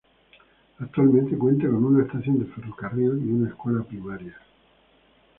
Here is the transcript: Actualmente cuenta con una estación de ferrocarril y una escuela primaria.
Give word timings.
Actualmente 0.79 1.37
cuenta 1.37 1.67
con 1.67 1.85
una 1.85 2.03
estación 2.03 2.39
de 2.39 2.45
ferrocarril 2.51 3.21
y 3.23 3.31
una 3.33 3.49
escuela 3.49 3.83
primaria. 3.83 4.35